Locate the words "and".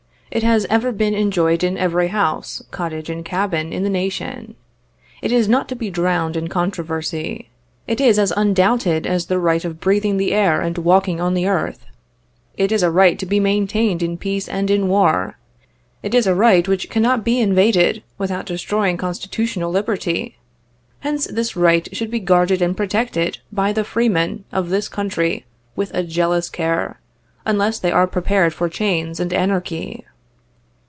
3.09-3.25, 10.61-10.73, 14.47-14.71, 22.61-22.77, 29.19-29.33